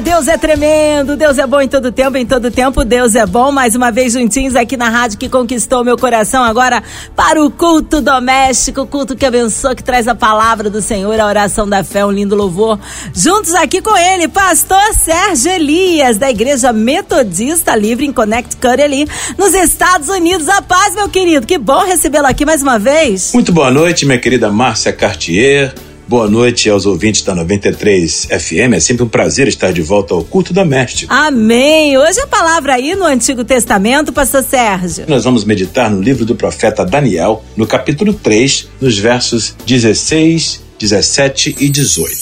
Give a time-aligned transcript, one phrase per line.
[0.00, 3.52] Deus é tremendo, Deus é bom em todo tempo, em todo tempo Deus é bom.
[3.52, 6.82] Mais uma vez juntinhos aqui na rádio que conquistou meu coração agora
[7.14, 11.68] para o culto doméstico, culto que abençoa, que traz a palavra do Senhor, a oração
[11.68, 12.78] da fé, um lindo louvor.
[13.14, 19.06] Juntos aqui com ele, pastor Sérgio Elias, da Igreja Metodista Livre em Connecticut ali,
[19.36, 20.48] nos Estados Unidos.
[20.48, 23.32] A paz, meu querido, que bom recebê-lo aqui mais uma vez.
[23.34, 25.74] Muito boa noite, minha querida Márcia Cartier.
[26.10, 28.74] Boa noite aos ouvintes da 93 FM.
[28.74, 31.14] É sempre um prazer estar de volta ao culto doméstico.
[31.14, 31.96] Amém.
[31.96, 35.04] Hoje a palavra aí no Antigo Testamento, pastor Sérgio.
[35.06, 41.54] Nós vamos meditar no livro do profeta Daniel, no capítulo 3, nos versos 16, 17
[41.60, 42.12] e 18.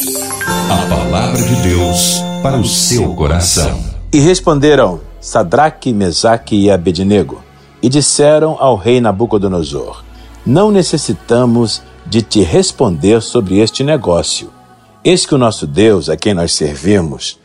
[0.69, 3.83] A palavra de Deus para o seu coração.
[4.13, 7.43] E responderam Sadraque, Mesaque e Abednego,
[7.83, 10.05] e disseram ao rei Nabucodonosor:
[10.45, 14.51] Não necessitamos de te responder sobre este negócio.
[15.05, 17.39] Eis que o nosso Deus, a quem nós servimos,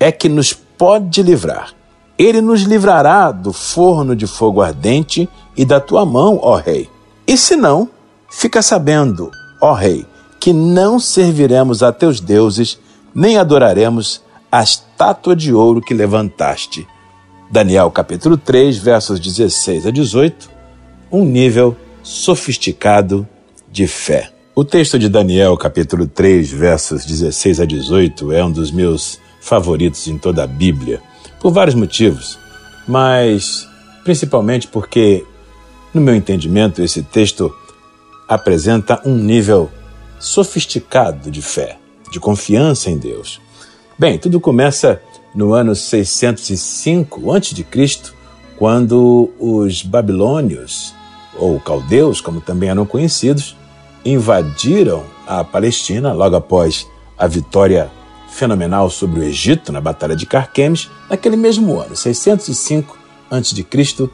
[0.00, 1.74] é que nos pode livrar.
[2.18, 6.88] Ele nos livrará do forno de fogo ardente e da tua mão, ó rei.
[7.26, 7.88] E se não,
[8.30, 10.06] fica sabendo, ó rei,
[10.40, 12.78] que não serviremos a teus deuses,
[13.14, 16.88] nem adoraremos a estátua de ouro que levantaste.
[17.50, 20.50] Daniel capítulo 3, versos 16 a 18,
[21.12, 23.28] um nível sofisticado
[23.76, 24.30] de fé.
[24.54, 30.08] O texto de Daniel, capítulo 3, versos 16 a 18, é um dos meus favoritos
[30.08, 31.02] em toda a Bíblia,
[31.38, 32.38] por vários motivos,
[32.88, 33.68] mas
[34.02, 35.26] principalmente porque,
[35.92, 37.54] no meu entendimento, esse texto
[38.26, 39.70] apresenta um nível
[40.18, 41.76] sofisticado de fé,
[42.10, 43.38] de confiança em Deus.
[43.98, 45.02] Bem, tudo começa
[45.34, 48.14] no ano 605 a.C.,
[48.56, 50.94] quando os babilônios,
[51.38, 53.54] ou caldeus, como também eram conhecidos,
[54.06, 56.86] invadiram a Palestina logo após
[57.18, 57.90] a vitória
[58.30, 62.96] fenomenal sobre o Egito na Batalha de Carquemes, naquele mesmo ano, 605
[63.30, 64.08] a.C.,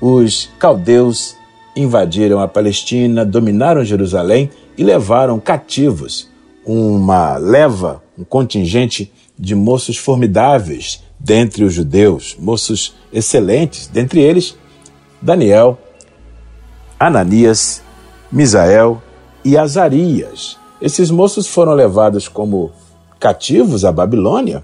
[0.00, 1.36] os caldeus
[1.76, 6.30] invadiram a Palestina, dominaram Jerusalém e levaram cativos
[6.64, 14.56] uma leva, um contingente de moços formidáveis dentre os judeus, moços excelentes, dentre eles
[15.20, 15.78] Daniel,
[16.98, 17.82] Ananias,
[18.30, 19.02] Misael
[19.44, 20.58] e Azarias.
[20.80, 22.70] Esses moços foram levados como
[23.18, 24.62] cativos à Babilônia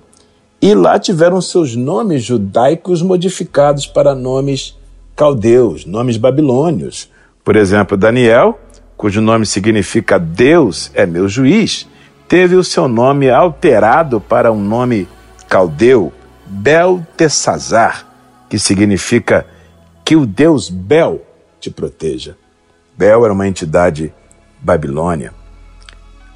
[0.60, 4.76] e lá tiveram seus nomes judaicos modificados para nomes
[5.14, 7.10] caldeus, nomes babilônios.
[7.44, 8.58] Por exemplo, Daniel,
[8.96, 11.86] cujo nome significa Deus é meu juiz,
[12.26, 15.08] teve o seu nome alterado para um nome
[15.48, 16.12] caldeu,
[16.46, 18.06] Beltesazar,
[18.48, 19.46] que significa
[20.04, 21.22] que o Deus Bel
[21.60, 22.36] te proteja.
[22.96, 24.12] Bel era uma entidade
[24.64, 25.34] Babilônia.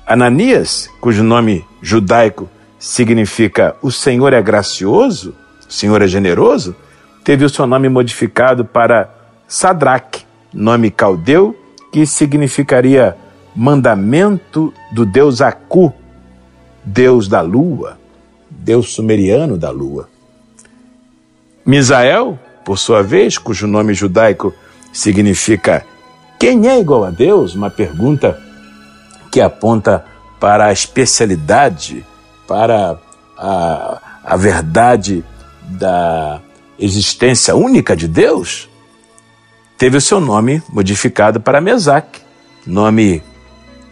[0.06, 5.34] Ananias, cujo nome judaico significa o Senhor é gracioso,
[5.66, 6.76] o Senhor é generoso,
[7.24, 9.08] teve o seu nome modificado para
[9.48, 11.56] Sadraque, nome caldeu
[11.90, 13.16] que significaria
[13.56, 15.90] mandamento do deus Aku,
[16.84, 17.98] deus da lua,
[18.50, 20.08] deus sumeriano da lua.
[21.64, 24.54] Misael, por sua vez, cujo nome judaico
[24.92, 25.84] significa
[26.38, 27.54] quem é igual a Deus?
[27.54, 28.40] Uma pergunta
[29.30, 30.04] que aponta
[30.38, 32.04] para a especialidade,
[32.46, 32.98] para
[33.36, 35.24] a, a verdade
[35.62, 36.40] da
[36.78, 38.68] existência única de Deus,
[39.76, 42.20] teve o seu nome modificado para Mesaque,
[42.66, 43.22] nome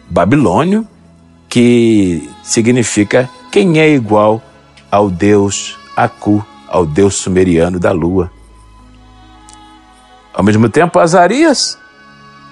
[0.09, 0.87] babilônio,
[1.49, 4.41] que significa quem é igual
[4.89, 8.31] ao Deus Aku, ao Deus sumeriano da lua.
[10.33, 11.77] Ao mesmo tempo, Azarias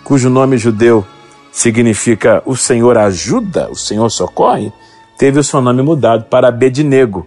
[0.05, 1.03] cujo nome judeu
[1.51, 4.71] significa o Senhor ajuda, o Senhor socorre,
[5.17, 7.25] teve o seu nome mudado para Abednego,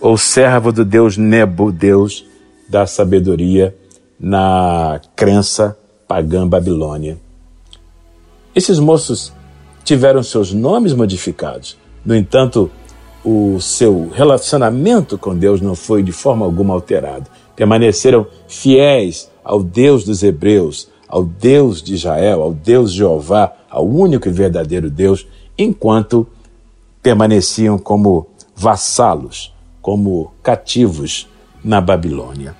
[0.00, 2.24] ou servo do Deus Nebo, Deus
[2.68, 3.74] da sabedoria
[4.18, 5.76] na crença
[6.06, 7.18] pagã babilônia.
[8.54, 9.32] Esses moços
[9.82, 11.76] tiveram seus nomes modificados.
[12.04, 12.70] No entanto,
[13.24, 17.28] o seu relacionamento com Deus não foi de forma alguma alterado.
[17.56, 24.28] Permaneceram fiéis ao Deus dos Hebreus, ao Deus de Israel, ao Deus Jeová, ao único
[24.28, 26.26] e verdadeiro Deus, enquanto
[27.02, 29.52] permaneciam como vassalos,
[29.82, 31.28] como cativos
[31.62, 32.54] na Babilônia.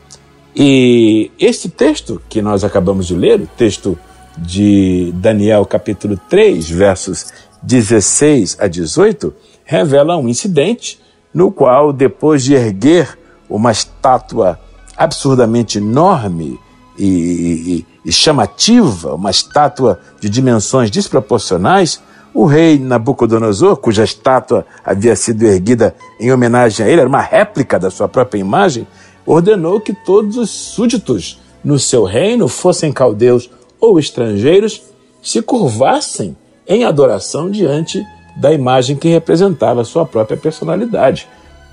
[0.54, 3.98] E este texto que nós acabamos de ler, o texto
[4.36, 7.26] de Daniel, capítulo 3, versos
[7.62, 11.00] 16 a 18, revela um incidente
[11.32, 13.18] no qual, depois de erguer
[13.48, 14.60] uma estátua
[14.96, 16.58] absurdamente enorme
[16.98, 22.00] e, e, chamativa, uma estátua de dimensões desproporcionais,
[22.32, 27.78] o rei Nabucodonosor, cuja estátua havia sido erguida em homenagem a ele, era uma réplica
[27.78, 28.86] da sua própria imagem,
[29.26, 33.50] ordenou que todos os súditos no seu reino, fossem caldeus
[33.80, 34.82] ou estrangeiros,
[35.22, 36.36] se curvassem
[36.66, 38.04] em adoração diante
[38.36, 41.26] da imagem que representava a sua própria personalidade.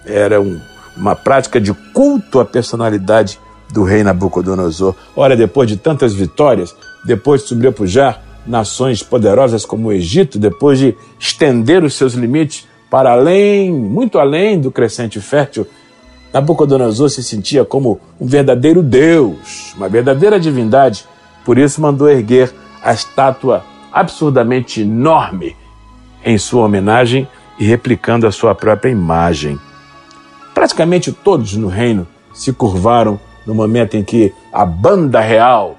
[0.05, 0.59] Era um,
[0.95, 3.39] uma prática de culto à personalidade
[3.71, 4.95] do rei Nabucodonosor.
[5.15, 6.75] Ora, depois de tantas vitórias,
[7.05, 13.11] depois de sobrepujar nações poderosas como o Egito, depois de estender os seus limites para
[13.11, 15.65] além, muito além do crescente fértil,
[16.33, 21.05] Nabucodonosor se sentia como um verdadeiro Deus, uma verdadeira divindade.
[21.43, 22.53] Por isso mandou erguer
[22.83, 25.55] a estátua absurdamente enorme
[26.23, 27.27] em sua homenagem
[27.59, 29.59] e replicando a sua própria imagem.
[30.53, 35.75] Praticamente todos no reino se curvaram no momento em que a banda real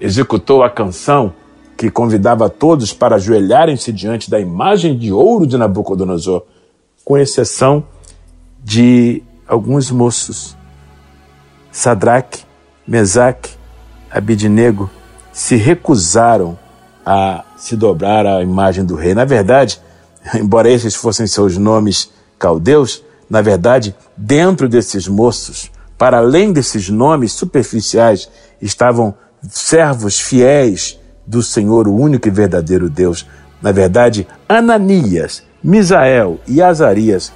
[0.00, 1.32] executou a canção
[1.76, 6.42] que convidava todos para ajoelharem-se diante da imagem de ouro de Nabucodonosor,
[7.04, 7.84] com exceção
[8.62, 10.56] de alguns moços,
[11.70, 12.42] Sadraque,
[12.86, 13.50] Mesaque,
[14.10, 14.90] Abidnego,
[15.32, 16.58] se recusaram
[17.06, 19.14] a se dobrar à imagem do rei.
[19.14, 19.80] Na verdade,
[20.34, 27.32] embora esses fossem seus nomes caldeus, na verdade, dentro desses moços, para além desses nomes
[27.32, 28.30] superficiais,
[28.62, 33.26] estavam servos fiéis do Senhor, o único e verdadeiro Deus.
[33.60, 37.32] Na verdade, Ananias, Misael e Azarias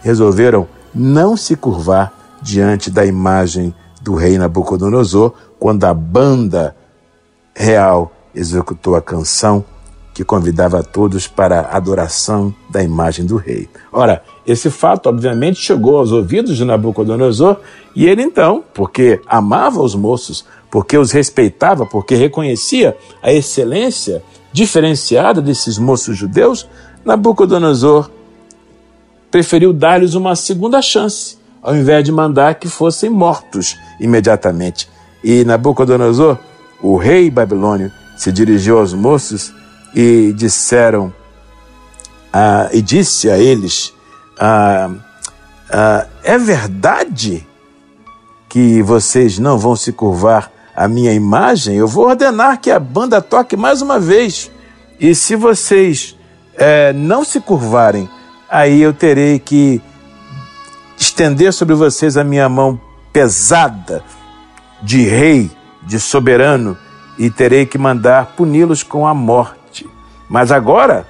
[0.00, 6.76] resolveram não se curvar diante da imagem do rei Nabucodonosor quando a banda
[7.54, 9.64] real executou a canção
[10.18, 13.68] que convidava a todos para a adoração da imagem do rei.
[13.92, 17.58] Ora, esse fato obviamente chegou aos ouvidos de Nabucodonosor
[17.94, 24.20] e ele então, porque amava os moços, porque os respeitava, porque reconhecia a excelência
[24.52, 26.68] diferenciada desses moços judeus,
[27.04, 28.10] Nabucodonosor
[29.30, 34.88] preferiu dar-lhes uma segunda chance, ao invés de mandar que fossem mortos imediatamente.
[35.22, 36.38] E Nabucodonosor,
[36.82, 39.56] o rei babilônio, se dirigiu aos moços
[39.94, 41.12] e disseram,
[42.32, 43.92] ah, e disse a eles:
[44.38, 44.90] ah,
[45.70, 47.46] ah, É verdade
[48.48, 51.76] que vocês não vão se curvar à minha imagem?
[51.76, 54.50] Eu vou ordenar que a banda toque mais uma vez.
[55.00, 56.16] E se vocês
[56.56, 58.08] é, não se curvarem,
[58.50, 59.80] aí eu terei que
[60.96, 62.80] estender sobre vocês a minha mão
[63.12, 64.02] pesada
[64.82, 65.50] de rei,
[65.82, 66.76] de soberano,
[67.18, 69.57] e terei que mandar puni-los com a morte.
[70.28, 71.06] Mas agora,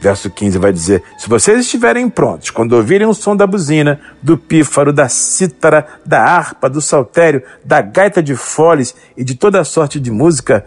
[0.00, 4.36] verso 15 vai dizer: se vocês estiverem prontos, quando ouvirem o som da buzina, do
[4.36, 10.00] pífaro, da cítara, da harpa, do saltério, da gaita de foles e de toda sorte
[10.00, 10.64] de música,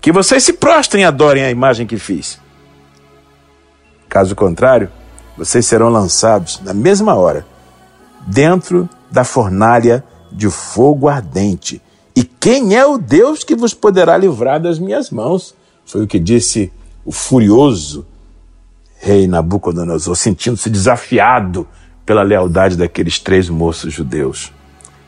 [0.00, 2.38] que vocês se prostrem e adorem a imagem que fiz.
[4.08, 4.90] Caso contrário,
[5.36, 7.46] vocês serão lançados na mesma hora
[8.26, 11.80] dentro da fornalha de fogo ardente.
[12.14, 15.54] E quem é o Deus que vos poderá livrar das minhas mãos?
[15.84, 16.72] Foi o que disse
[17.04, 18.06] o furioso
[19.00, 21.66] rei Nabucodonosor, sentindo-se desafiado
[22.04, 24.52] pela lealdade daqueles três moços judeus.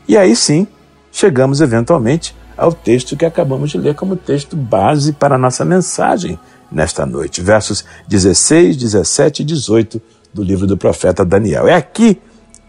[0.07, 0.67] E aí sim,
[1.11, 6.39] chegamos eventualmente ao texto que acabamos de ler como texto base para a nossa mensagem
[6.71, 10.01] nesta noite, versos 16, 17 e 18
[10.33, 11.67] do livro do profeta Daniel.
[11.67, 12.19] É aqui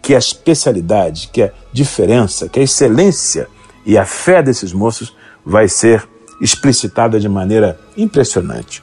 [0.02, 3.48] que a especialidade, que a diferença, que a excelência
[3.86, 6.06] e a fé desses moços vai ser
[6.40, 8.82] explicitada de maneira impressionante.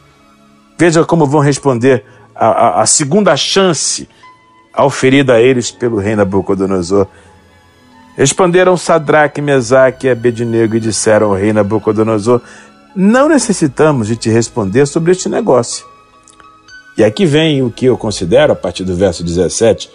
[0.81, 4.09] Veja como vão responder a, a, a segunda chance
[4.75, 7.05] oferida a eles pelo rei Nabucodonosor.
[8.17, 12.41] Responderam Sadraque, Mesaque e Abednego e disseram ao rei Nabucodonosor:
[12.95, 15.85] Não necessitamos de te responder sobre este negócio.
[16.97, 19.87] E aqui vem o que eu considero, a partir do verso 17,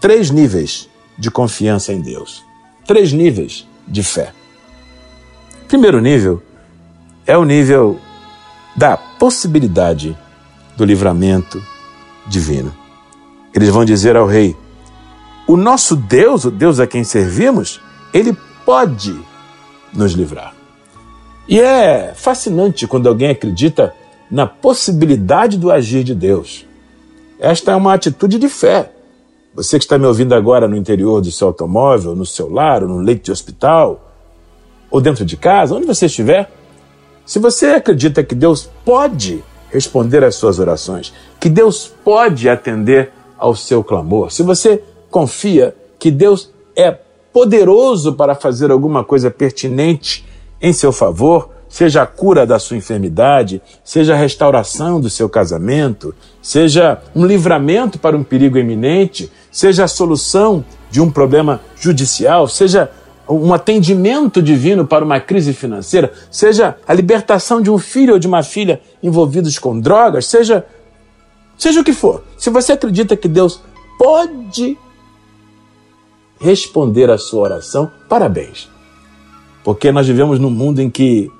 [0.00, 0.88] três níveis
[1.18, 2.42] de confiança em Deus,
[2.86, 4.32] três níveis de fé.
[5.68, 6.42] Primeiro nível
[7.26, 8.00] é o nível
[8.76, 10.16] da possibilidade
[10.76, 11.62] do livramento
[12.26, 12.74] divino.
[13.54, 14.56] Eles vão dizer ao rei:
[15.46, 17.80] o nosso Deus, o Deus a quem servimos,
[18.12, 19.18] ele pode
[19.92, 20.54] nos livrar.
[21.48, 23.92] E é fascinante quando alguém acredita
[24.30, 26.64] na possibilidade do agir de Deus.
[27.40, 28.92] Esta é uma atitude de fé.
[29.52, 32.98] Você que está me ouvindo agora no interior do seu automóvel, no seu lar, no
[32.98, 34.12] leito de hospital,
[34.88, 36.48] ou dentro de casa, onde você estiver,
[37.30, 43.54] se você acredita que Deus pode responder às suas orações, que Deus pode atender ao
[43.54, 46.90] seu clamor, se você confia que Deus é
[47.32, 50.26] poderoso para fazer alguma coisa pertinente
[50.60, 56.12] em seu favor, seja a cura da sua enfermidade, seja a restauração do seu casamento,
[56.42, 62.90] seja um livramento para um perigo iminente, seja a solução de um problema judicial, seja
[63.30, 68.26] um atendimento divino para uma crise financeira, seja a libertação de um filho ou de
[68.26, 70.66] uma filha envolvidos com drogas, seja
[71.56, 72.24] seja o que for.
[72.38, 73.62] Se você acredita que Deus
[73.98, 74.76] pode
[76.40, 78.68] responder a sua oração, parabéns.
[79.62, 81.30] Porque nós vivemos num mundo em que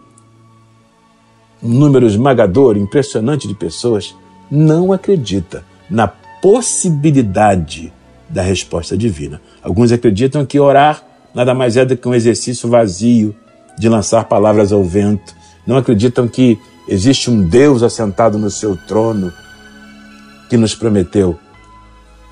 [1.62, 4.14] um número esmagador, impressionante de pessoas
[4.50, 7.92] não acredita na possibilidade
[8.28, 9.40] da resposta divina.
[9.62, 11.02] Alguns acreditam que orar
[11.34, 13.34] nada mais é do que um exercício vazio
[13.78, 15.34] de lançar palavras ao vento.
[15.66, 16.58] Não acreditam que
[16.88, 19.32] existe um Deus assentado no seu trono
[20.48, 21.38] que nos prometeu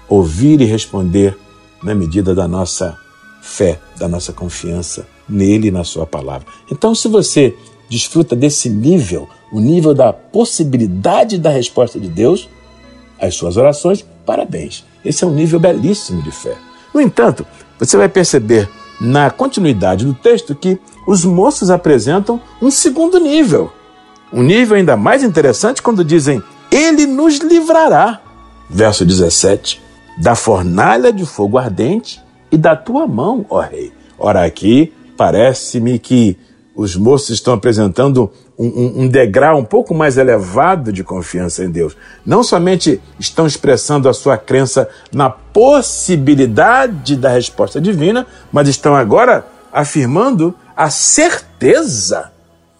[0.08, 1.36] ouvir e responder
[1.82, 2.96] na medida da nossa
[3.40, 6.46] fé, da nossa confiança nele e na sua palavra.
[6.70, 7.54] Então, se você
[7.88, 12.48] desfruta desse nível, o nível da possibilidade da resposta de Deus
[13.20, 14.84] às suas orações, parabéns.
[15.04, 16.56] Esse é um nível belíssimo de fé.
[16.92, 17.46] No entanto,
[17.78, 18.68] você vai perceber
[19.00, 23.72] na continuidade do texto que os moços apresentam um segundo nível.
[24.32, 28.20] Um nível ainda mais interessante quando dizem: Ele nos livrará.
[28.68, 29.80] Verso 17:
[30.18, 33.92] Da fornalha de fogo ardente e da tua mão, ó Rei.
[34.18, 36.36] Ora, aqui parece-me que
[36.74, 41.96] os moços estão apresentando um, um, degrau um pouco mais elevado de confiança em Deus.
[42.26, 49.46] Não somente estão expressando a sua crença na possibilidade da resposta divina, mas estão agora
[49.72, 52.32] afirmando a certeza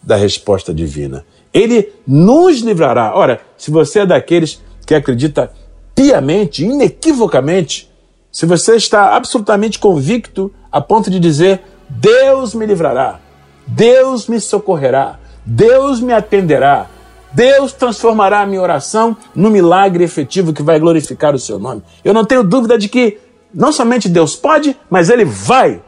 [0.03, 1.25] da resposta divina.
[1.55, 3.15] Ele nos livrará.
[3.15, 5.53] Ora, se você é daqueles que acredita
[5.95, 7.89] piamente, inequivocamente,
[8.33, 13.21] se você está absolutamente convicto a ponto de dizer: Deus me livrará,
[13.67, 15.19] Deus me socorrerá,
[15.51, 16.91] Deus me atenderá,
[17.33, 21.83] Deus transformará a minha oração no milagre efetivo que vai glorificar o seu nome.
[22.05, 23.19] Eu não tenho dúvida de que
[23.53, 25.81] não somente Deus pode, mas Ele vai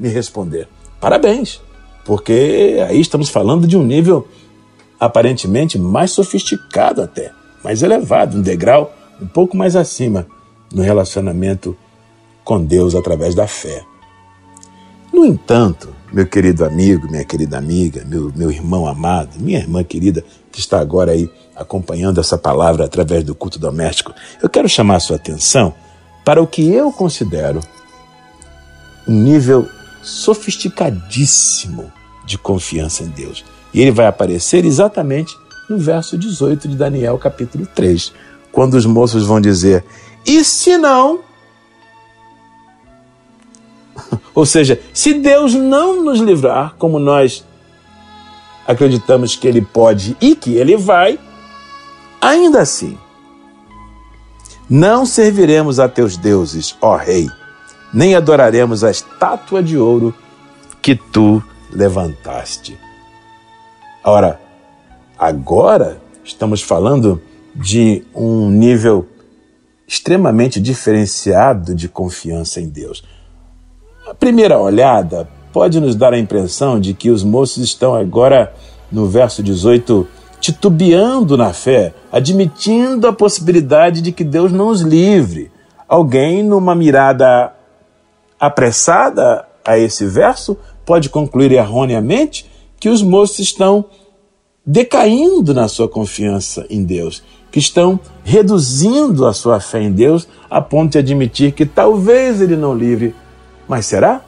[0.00, 0.66] me responder.
[1.00, 1.60] Parabéns,
[2.04, 4.26] porque aí estamos falando de um nível
[4.98, 7.30] aparentemente mais sofisticado até,
[7.62, 8.92] mais elevado, um degrau
[9.22, 10.26] um pouco mais acima
[10.72, 11.76] no relacionamento
[12.42, 13.84] com Deus através da fé.
[15.14, 20.24] No entanto, meu querido amigo, minha querida amiga, meu, meu irmão amado, minha irmã querida,
[20.50, 25.00] que está agora aí acompanhando essa palavra através do culto doméstico, eu quero chamar a
[25.00, 25.72] sua atenção
[26.24, 27.60] para o que eu considero
[29.06, 29.68] um nível
[30.02, 31.92] sofisticadíssimo
[32.26, 33.44] de confiança em Deus.
[33.72, 35.32] E ele vai aparecer exatamente
[35.70, 38.12] no verso 18 de Daniel, capítulo 3,
[38.50, 39.84] quando os moços vão dizer:
[40.26, 41.20] E se não,
[44.34, 47.44] ou seja, se Deus não nos livrar, como nós
[48.66, 51.18] acreditamos que Ele pode e que Ele vai,
[52.20, 52.98] ainda assim,
[54.68, 57.28] não serviremos a teus deuses, ó Rei,
[57.92, 60.14] nem adoraremos a estátua de ouro
[60.80, 62.78] que tu levantaste.
[64.02, 64.40] Ora,
[65.18, 67.22] agora estamos falando
[67.54, 69.06] de um nível
[69.86, 73.04] extremamente diferenciado de confiança em Deus.
[74.06, 78.52] A primeira olhada pode nos dar a impressão de que os moços estão agora,
[78.92, 80.06] no verso 18,
[80.38, 85.50] titubeando na fé, admitindo a possibilidade de que Deus não os livre.
[85.88, 87.50] Alguém, numa mirada
[88.38, 92.44] apressada a esse verso, pode concluir erroneamente
[92.78, 93.86] que os moços estão
[94.66, 100.60] decaindo na sua confiança em Deus, que estão reduzindo a sua fé em Deus a
[100.60, 103.14] ponto de admitir que talvez ele não livre
[103.68, 104.22] mas será?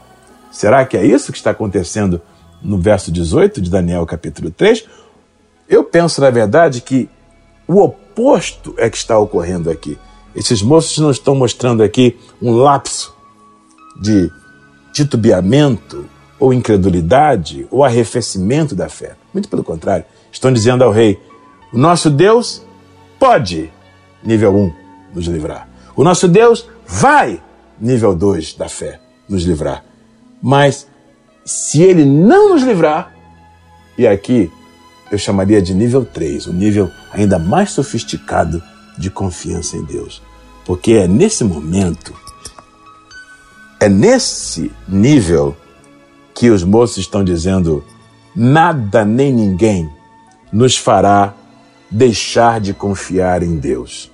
[0.50, 2.20] Será que é isso que está acontecendo
[2.62, 4.84] no verso 18 de Daniel, capítulo 3?
[5.68, 7.10] Eu penso, na verdade, que
[7.68, 9.98] o oposto é que está ocorrendo aqui.
[10.34, 13.14] Esses moços não estão mostrando aqui um lapso
[14.00, 14.30] de
[14.92, 16.06] titubeamento
[16.38, 19.16] ou incredulidade ou arrefecimento da fé.
[19.32, 21.20] Muito pelo contrário, estão dizendo ao rei:
[21.72, 22.64] o nosso Deus
[23.18, 23.70] pode,
[24.22, 24.72] nível 1,
[25.14, 25.68] nos livrar.
[25.94, 27.42] O nosso Deus vai,
[27.80, 29.84] nível 2 da fé nos livrar.
[30.42, 30.86] Mas
[31.44, 33.14] se ele não nos livrar,
[33.96, 34.50] e aqui
[35.10, 38.62] eu chamaria de nível 3, o nível ainda mais sofisticado
[38.98, 40.22] de confiança em Deus.
[40.64, 42.12] Porque é nesse momento,
[43.78, 45.56] é nesse nível
[46.34, 47.84] que os moços estão dizendo:
[48.34, 49.88] nada nem ninguém
[50.52, 51.34] nos fará
[51.90, 54.10] deixar de confiar em Deus.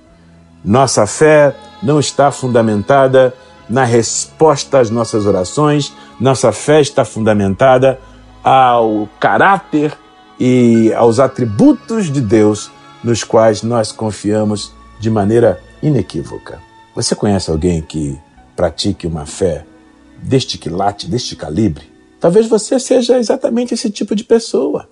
[0.63, 3.33] Nossa fé não está fundamentada
[3.69, 7.99] na resposta às nossas orações, nossa fé está fundamentada
[8.43, 9.97] ao caráter
[10.39, 12.71] e aos atributos de Deus
[13.03, 16.59] nos quais nós confiamos de maneira inequívoca.
[16.95, 18.17] Você conhece alguém que
[18.55, 19.65] pratique uma fé
[20.21, 21.91] deste quilate, deste calibre?
[22.19, 24.87] Talvez você seja exatamente esse tipo de pessoa.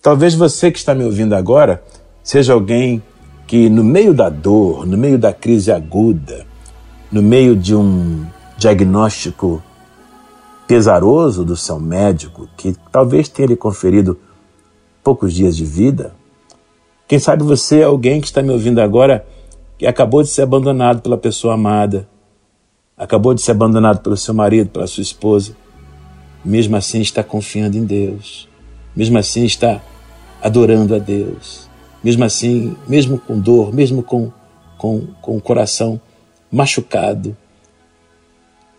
[0.00, 1.82] Talvez você que está me ouvindo agora
[2.22, 3.02] seja alguém
[3.46, 6.46] que, no meio da dor, no meio da crise aguda,
[7.12, 8.24] no meio de um
[8.56, 9.62] diagnóstico
[10.66, 14.18] pesaroso do seu médico, que talvez tenha lhe conferido
[15.04, 16.14] poucos dias de vida,
[17.06, 19.26] quem sabe você é alguém que está me ouvindo agora
[19.76, 22.08] que acabou de ser abandonado pela pessoa amada,
[22.96, 25.54] acabou de ser abandonado pelo seu marido, pela sua esposa,
[26.42, 28.48] mesmo assim está confiando em Deus,
[28.96, 29.82] mesmo assim está
[30.40, 31.68] adorando a Deus,
[32.02, 34.32] mesmo assim, mesmo com dor, mesmo com,
[34.78, 36.00] com, com o coração
[36.52, 37.34] machucado,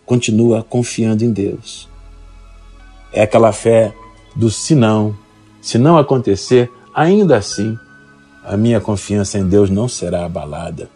[0.06, 1.88] continua confiando em Deus.
[3.12, 3.92] É aquela fé
[4.36, 5.16] do se não,
[5.60, 7.76] se não acontecer, ainda assim,
[8.44, 10.88] a minha confiança em Deus não será abalada.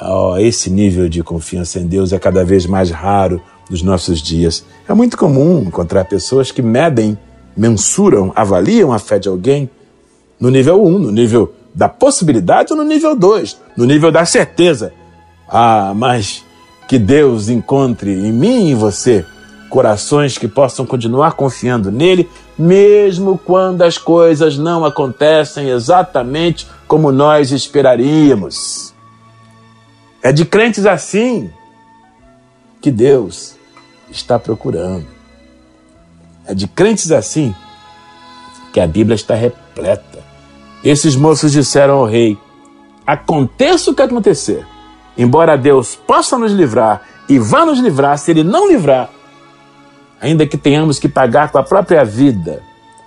[0.00, 4.64] Oh, esse nível de confiança em Deus é cada vez mais raro nos nossos dias.
[4.88, 7.16] É muito comum encontrar pessoas que medem,
[7.56, 9.70] mensuram, avaliam a fé de alguém
[10.40, 14.92] no nível 1, no nível da possibilidade ou no nível 2, no nível da certeza.
[15.48, 16.44] Ah, mas
[16.88, 19.24] que Deus encontre em mim e em você
[19.74, 27.50] corações que possam continuar confiando nele, mesmo quando as coisas não acontecem exatamente como nós
[27.50, 28.94] esperaríamos.
[30.22, 31.50] É de crentes assim
[32.80, 33.56] que Deus
[34.08, 35.06] está procurando.
[36.46, 37.52] É de crentes assim
[38.72, 40.22] que a Bíblia está repleta.
[40.84, 42.38] Esses moços disseram ao rei:
[43.04, 44.64] aconteça o que acontecer,
[45.16, 49.10] embora Deus possa nos livrar e vá nos livrar, se Ele não livrar,
[50.20, 52.62] ainda que tenhamos que pagar com a própria vida,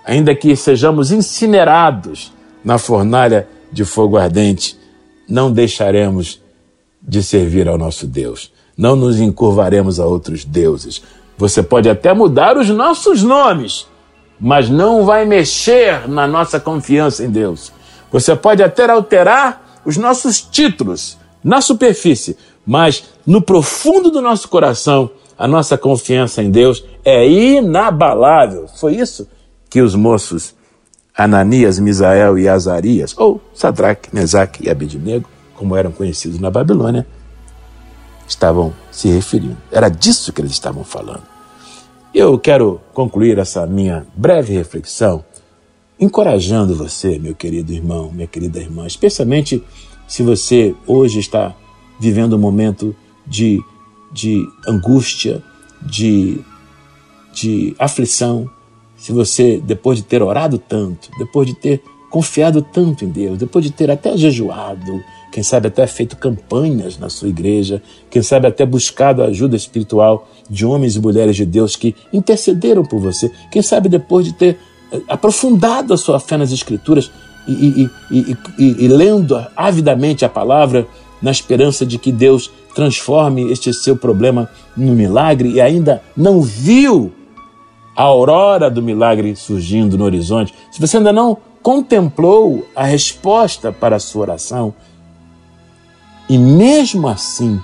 [0.05, 2.31] ainda que sejamos incinerados
[2.63, 4.77] na fornalha de fogo ardente,
[5.27, 6.41] não deixaremos
[7.01, 8.51] de servir ao nosso Deus.
[8.77, 11.01] Não nos encurvaremos a outros deuses.
[11.37, 13.87] Você pode até mudar os nossos nomes,
[14.39, 17.71] mas não vai mexer na nossa confiança em Deus.
[18.11, 25.09] Você pode até alterar os nossos títulos na superfície, mas no profundo do nosso coração,
[25.37, 28.67] a nossa confiança em Deus é inabalável.
[28.67, 29.25] Foi isso
[29.69, 30.53] que os moços
[31.17, 37.07] Ananias, Misael e Azarias, ou Sadraque, Mesaque e Abednego, como eram conhecidos na Babilônia,
[38.27, 39.57] estavam se referindo.
[39.71, 41.23] Era disso que eles estavam falando.
[42.13, 45.23] Eu quero concluir essa minha breve reflexão
[45.97, 49.63] encorajando você, meu querido irmão, minha querida irmã, especialmente
[50.07, 51.55] se você hoje está
[51.99, 53.61] vivendo um momento de,
[54.11, 55.43] de angústia,
[55.81, 56.39] de,
[57.33, 58.49] de aflição,
[58.95, 63.63] se você, depois de ter orado tanto, depois de ter confiado tanto em Deus, depois
[63.63, 68.65] de ter até jejuado, quem sabe até feito campanhas na sua igreja, quem sabe até
[68.65, 73.61] buscado a ajuda espiritual de homens e mulheres de Deus que intercederam por você, quem
[73.61, 74.57] sabe depois de ter
[74.91, 77.11] eh, aprofundado a sua fé nas Escrituras
[77.47, 80.87] e, e, e, e lendo avidamente a palavra,
[81.21, 87.11] na esperança de que Deus transforme este seu problema num milagre e ainda não viu
[87.95, 93.95] a aurora do milagre surgindo no horizonte, se você ainda não contemplou a resposta para
[93.95, 94.73] a sua oração
[96.29, 97.59] e mesmo assim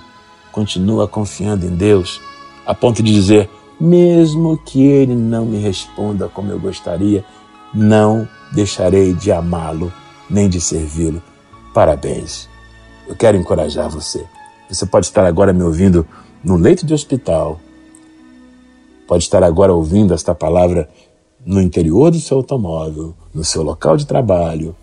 [0.50, 2.20] continua confiando em Deus,
[2.66, 7.24] a ponto de dizer: mesmo que Ele não me responda como eu gostaria,
[7.72, 9.92] não deixarei de amá-lo
[10.30, 11.22] nem de servi-lo.
[11.74, 12.48] Parabéns.
[13.06, 14.24] Eu quero encorajar você.
[14.68, 16.06] Você pode estar agora me ouvindo
[16.42, 17.58] no leito de hospital,
[19.06, 20.88] pode estar agora ouvindo esta palavra
[21.44, 24.74] no interior do seu automóvel, no seu local de trabalho,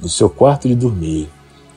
[0.00, 1.28] no seu quarto de dormir.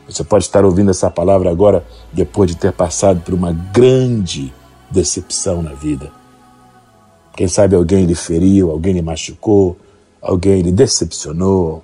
[0.07, 4.53] Você pode estar ouvindo essa palavra agora depois de ter passado por uma grande
[4.89, 6.12] decepção na vida.
[7.36, 9.77] Quem sabe alguém lhe feriu, alguém lhe machucou,
[10.21, 11.84] alguém lhe decepcionou,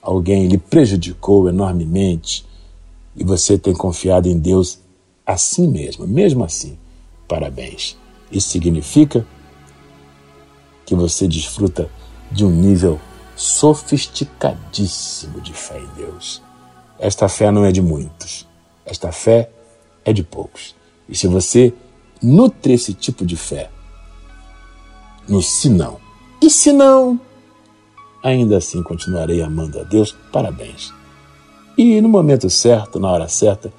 [0.00, 2.46] alguém lhe prejudicou enormemente
[3.14, 4.80] e você tem confiado em Deus
[5.26, 6.78] assim mesmo, mesmo assim.
[7.26, 7.96] Parabéns.
[8.32, 9.26] Isso significa
[10.86, 11.90] que você desfruta
[12.30, 12.98] de um nível
[13.36, 16.42] sofisticadíssimo de fé em Deus.
[16.98, 18.46] Esta fé não é de muitos,
[18.84, 19.50] esta fé
[20.04, 20.74] é de poucos.
[21.08, 21.72] E se você
[22.22, 23.70] nutre esse tipo de fé
[25.28, 25.98] no se não,
[26.40, 27.20] e se não,
[28.22, 30.92] ainda assim continuarei amando a Deus, parabéns.
[31.76, 33.72] E no momento certo, na hora certa,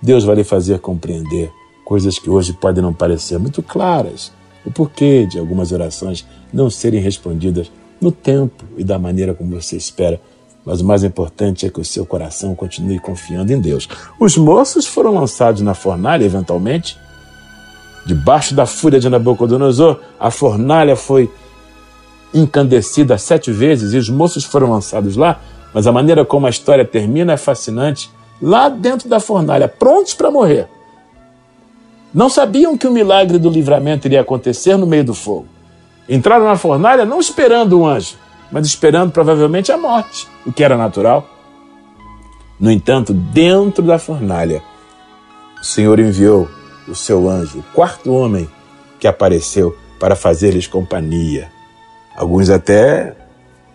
[0.00, 1.52] Deus vai lhe fazer compreender
[1.84, 4.32] coisas que hoje podem não parecer muito claras,
[4.64, 9.76] o porquê de algumas orações não serem respondidas no tempo e da maneira como você
[9.76, 10.20] espera.
[10.64, 13.88] Mas o mais importante é que o seu coração continue confiando em Deus.
[14.18, 16.96] Os moços foram lançados na fornalha, eventualmente,
[18.06, 20.00] debaixo da fúria de Nabucodonosor.
[20.18, 21.30] A fornalha foi
[22.34, 25.40] encandecida sete vezes e os moços foram lançados lá.
[25.72, 28.10] Mas a maneira como a história termina é fascinante.
[28.40, 30.68] Lá dentro da fornalha, prontos para morrer.
[32.12, 35.46] Não sabiam que o milagre do livramento iria acontecer no meio do fogo.
[36.08, 38.16] Entraram na fornalha não esperando um anjo,
[38.50, 41.26] mas esperando provavelmente a morte, o que era natural.
[42.58, 44.62] No entanto, dentro da fornalha,
[45.60, 46.48] o Senhor enviou
[46.88, 48.48] o seu anjo, o quarto homem
[48.98, 51.51] que apareceu para fazer-lhes companhia.
[52.16, 53.14] Alguns até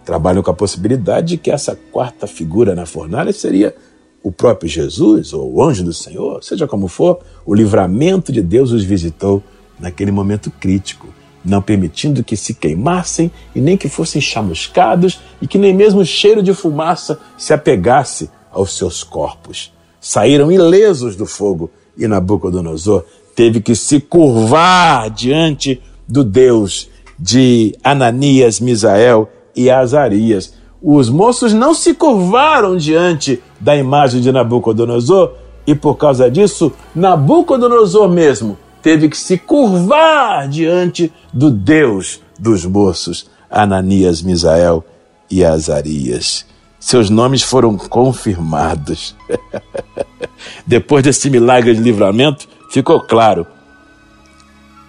[0.06, 3.76] trabalham com a possibilidade de que essa quarta figura na fornalha seria
[4.24, 8.72] o próprio Jesus ou o anjo do Senhor, seja como for, o livramento de Deus
[8.72, 9.44] os visitou
[9.80, 11.08] naquele momento crítico,
[11.44, 16.06] não permitindo que se queimassem e nem que fossem chamuscados e que nem mesmo o
[16.06, 19.74] cheiro de fumaça se apegasse aos seus corpos.
[20.00, 23.04] Saíram ilesos do fogo e Nabucodonosor
[23.36, 31.74] teve que se curvar diante do Deus de Ananias, Misael e Azarias os moços não
[31.74, 35.34] se curvaram diante da imagem de Nabucodonosor
[35.66, 43.30] e por causa disso, Nabucodonosor mesmo teve que se curvar diante do Deus dos moços,
[43.50, 44.84] Ananias, Misael
[45.30, 46.46] e Azarias.
[46.80, 49.16] Seus nomes foram confirmados.
[50.66, 53.46] Depois desse milagre de livramento, ficou claro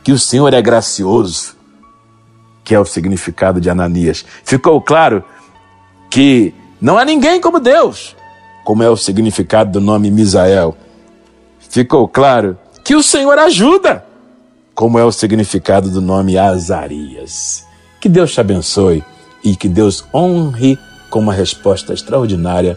[0.04, 1.56] que o Senhor é gracioso,
[2.68, 4.26] que é o significado de Ananias.
[4.44, 5.24] Ficou claro
[6.10, 8.14] que não há ninguém como Deus,
[8.62, 10.76] como é o significado do nome Misael.
[11.70, 14.04] Ficou claro que o Senhor ajuda,
[14.74, 17.64] como é o significado do nome Azarias.
[18.02, 19.02] Que Deus te abençoe
[19.42, 20.78] e que Deus honre
[21.08, 22.76] com uma resposta extraordinária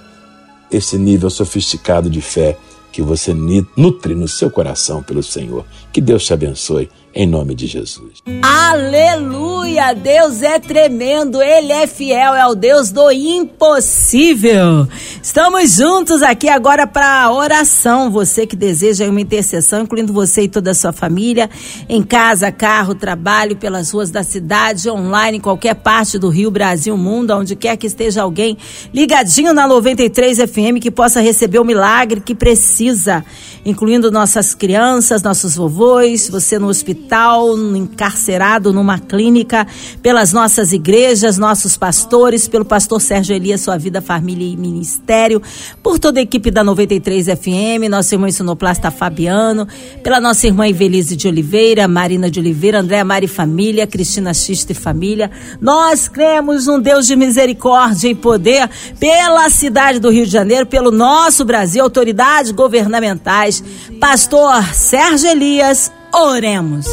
[0.72, 2.58] esse nível sofisticado de fé
[2.94, 3.34] que você
[3.76, 5.66] nutre no seu coração pelo Senhor.
[5.92, 8.22] Que Deus te abençoe em nome de Jesus.
[8.42, 9.94] Aleluia!
[9.94, 14.88] Deus é tremendo, Ele é fiel, é o Deus do impossível.
[15.22, 18.10] Estamos juntos aqui agora para a oração.
[18.12, 21.50] Você que deseja uma intercessão, incluindo você e toda a sua família,
[21.90, 26.96] em casa, carro, trabalho, pelas ruas da cidade, online, em qualquer parte do Rio, Brasil,
[26.96, 28.58] mundo, onde quer que esteja alguém
[28.94, 33.24] ligadinho na 93 FM que possa receber o milagre que precisa,
[33.66, 39.66] incluindo nossas crianças, nossos vovôs, você no hospital hospital, encarcerado numa clínica,
[40.02, 45.42] pelas nossas igrejas, nossos pastores, pelo pastor Sérgio Elias, sua vida, família e ministério,
[45.82, 49.68] por toda a equipe da 93 FM, nosso irmão Sonoplasta Fabiano,
[50.04, 54.76] pela nossa irmã Ivelise de Oliveira, Marina de Oliveira, Andréa Mari Família, Cristina Xista e
[54.76, 55.32] Família.
[55.60, 60.92] Nós cremos num Deus de misericórdia e poder pela cidade do Rio de Janeiro, pelo
[60.92, 63.64] nosso Brasil, autoridades governamentais.
[64.00, 66.88] Pastor Sérgio Elias, Oremos.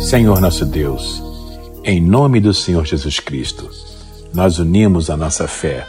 [0.00, 1.22] Senhor nosso Deus,
[1.84, 3.70] em nome do Senhor Jesus Cristo,
[4.34, 5.86] nós unimos a nossa fé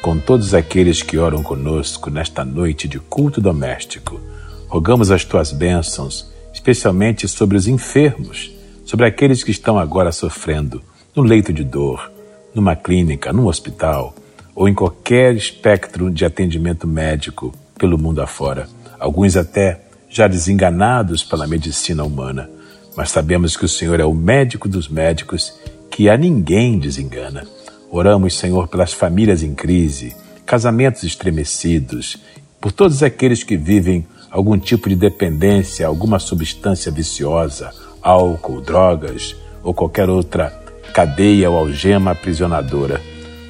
[0.00, 4.18] com todos aqueles que oram conosco nesta noite de culto doméstico.
[4.66, 8.50] Rogamos as tuas bênçãos, especialmente sobre os enfermos,
[8.86, 10.80] sobre aqueles que estão agora sofrendo
[11.14, 12.10] no leito de dor,
[12.54, 14.14] numa clínica, num hospital
[14.54, 18.66] ou em qualquer espectro de atendimento médico pelo mundo afora.
[18.98, 19.85] Alguns até
[20.16, 22.48] já desenganados pela medicina humana,
[22.96, 25.52] mas sabemos que o Senhor é o médico dos médicos,
[25.90, 27.46] que a ninguém desengana.
[27.90, 32.16] Oramos, Senhor, pelas famílias em crise, casamentos estremecidos,
[32.58, 39.74] por todos aqueles que vivem algum tipo de dependência, alguma substância viciosa, álcool, drogas ou
[39.74, 40.48] qualquer outra
[40.94, 43.02] cadeia ou algema aprisionadora.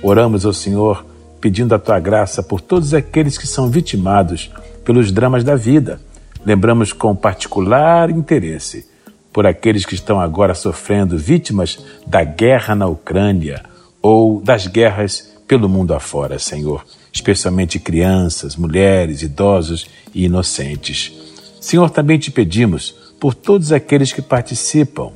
[0.03, 1.07] Oramos ao Senhor
[1.41, 4.51] pedindo a tua graça por todos aqueles que são vitimados
[4.85, 6.01] pelos dramas da vida,
[6.47, 8.87] lembramos com particular interesse
[9.33, 13.65] por aqueles que estão agora sofrendo vítimas da guerra na Ucrânia
[14.01, 21.13] ou das guerras pelo mundo afora, Senhor, especialmente crianças, mulheres, idosos e inocentes.
[21.61, 25.11] Senhor, também te pedimos por todos aqueles que participam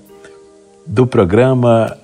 [0.84, 1.96] do programa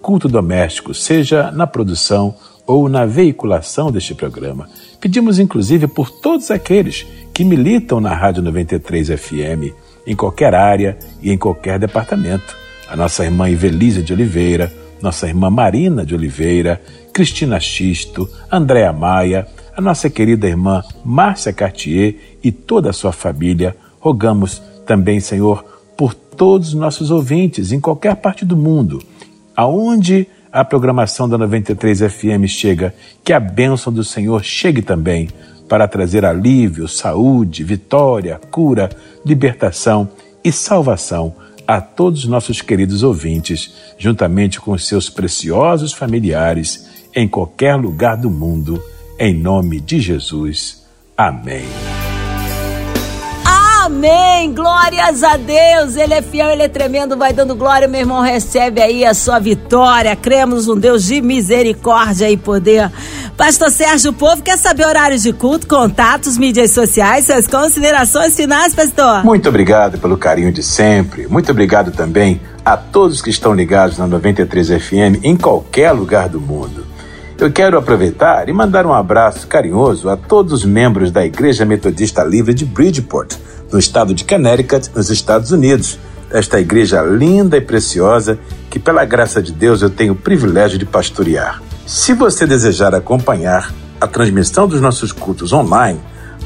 [0.00, 2.34] Culto Doméstico, seja na produção
[2.66, 4.68] ou na veiculação deste programa.
[5.00, 7.06] Pedimos inclusive por todos aqueles
[7.40, 9.72] que militam na Rádio 93 FM,
[10.06, 12.54] em qualquer área e em qualquer departamento.
[12.86, 16.78] A nossa irmã Ivelise de Oliveira, nossa irmã Marina de Oliveira,
[17.14, 23.74] Cristina Xisto, Andréa Maia, a nossa querida irmã Márcia Cartier e toda a sua família,
[24.00, 25.64] rogamos também, Senhor,
[25.96, 29.02] por todos os nossos ouvintes em qualquer parte do mundo,
[29.56, 35.30] aonde a programação da 93 FM chega, que a bênção do Senhor chegue também
[35.70, 38.90] para trazer alívio, saúde, vitória, cura,
[39.24, 40.10] libertação
[40.42, 41.32] e salvação
[41.64, 48.28] a todos os nossos queridos ouvintes, juntamente com seus preciosos familiares, em qualquer lugar do
[48.28, 48.82] mundo,
[49.16, 50.84] em nome de Jesus.
[51.16, 51.68] Amém.
[53.44, 54.52] Amém!
[54.90, 55.94] Glórias a Deus!
[55.94, 58.20] Ele é fiel, ele é tremendo, vai dando glória, meu irmão.
[58.22, 60.16] Recebe aí a sua vitória.
[60.16, 62.90] Cremos um Deus de misericórdia e poder.
[63.36, 68.74] Pastor Sérgio, o povo quer saber horários de culto, contatos, mídias sociais, suas considerações finais,
[68.74, 69.24] pastor.
[69.24, 71.28] Muito obrigado pelo carinho de sempre.
[71.28, 76.40] Muito obrigado também a todos que estão ligados na 93 FM em qualquer lugar do
[76.40, 76.84] mundo.
[77.38, 82.24] Eu quero aproveitar e mandar um abraço carinhoso a todos os membros da Igreja Metodista
[82.24, 83.36] Livre de Bridgeport
[83.72, 85.98] no estado de Connecticut, nos Estados Unidos.
[86.30, 90.86] Esta igreja linda e preciosa que, pela graça de Deus, eu tenho o privilégio de
[90.86, 91.60] pastorear.
[91.86, 96.00] Se você desejar acompanhar a transmissão dos nossos cultos online,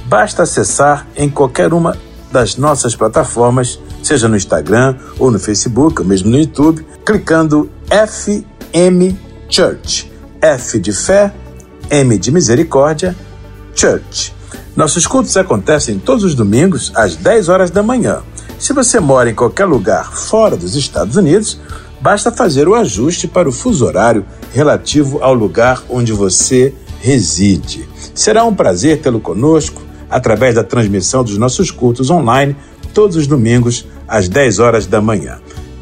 [0.06, 1.96] basta acessar em qualquer uma
[2.32, 9.16] das nossas plataformas, seja no Instagram ou no Facebook, ou mesmo no YouTube, clicando FM
[9.48, 10.10] Church.
[10.40, 11.32] F de fé,
[11.90, 13.14] M de misericórdia,
[13.74, 14.34] Church.
[14.76, 18.22] Nossos cultos acontecem todos os domingos às 10 horas da manhã.
[18.58, 21.60] Se você mora em qualquer lugar fora dos Estados Unidos,
[22.00, 27.88] basta fazer o ajuste para o fuso horário relativo ao lugar onde você reside.
[28.14, 32.56] Será um prazer tê-lo conosco através da transmissão dos nossos cultos online
[32.92, 35.38] todos os domingos às 10 horas da manhã.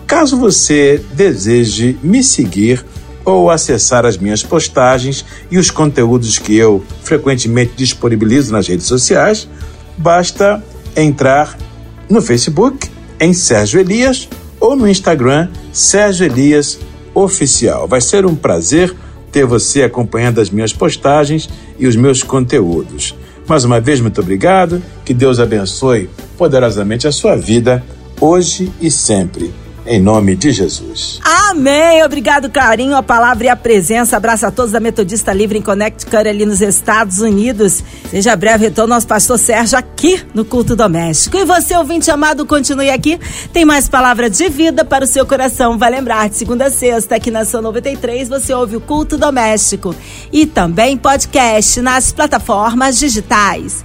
[0.06, 2.84] Caso você deseje me seguir
[3.24, 9.48] ou acessar as minhas postagens e os conteúdos que eu frequentemente disponibilizo nas redes sociais,
[9.96, 10.62] basta
[10.96, 11.56] entrar
[12.08, 12.88] no Facebook
[13.20, 14.28] em Sérgio Elias
[14.60, 16.78] ou no Instagram Sérgio Elias
[17.14, 17.86] Oficial.
[17.86, 18.94] Vai ser um prazer
[19.30, 23.14] ter você acompanhando as minhas postagens e os meus conteúdos.
[23.48, 24.82] Mais uma vez, muito obrigado.
[25.04, 27.82] Que Deus abençoe poderosamente a sua vida,
[28.20, 29.52] hoje e sempre
[29.86, 31.20] em nome de Jesus.
[31.52, 32.02] Amém.
[32.02, 34.16] Obrigado, carinho, a palavra e a presença.
[34.16, 37.84] Abraço a todos da Metodista Livre em Connecticut, ali nos Estados Unidos.
[38.10, 41.36] Seja breve retorno nosso pastor Sérgio aqui no Culto Doméstico.
[41.36, 43.20] E você, ouvinte amado, continue aqui.
[43.52, 45.76] Tem mais palavra de vida para o seu coração.
[45.76, 49.94] Vai lembrar, de segunda a sexta, aqui na São 93, você ouve o Culto Doméstico.
[50.32, 53.84] E também podcast nas plataformas digitais